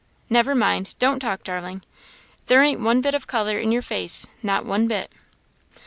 Never 0.31 0.55
mind, 0.55 0.95
don't 0.97 1.19
talk, 1.19 1.43
darling; 1.43 1.83
there 2.47 2.63
ain't 2.63 2.79
one 2.79 3.01
bit 3.01 3.13
of 3.13 3.27
colour 3.27 3.59
in 3.59 3.71
your 3.71 3.83
face, 3.83 4.25
not 4.41 4.65
one 4.65 4.87
bit." 4.87 5.11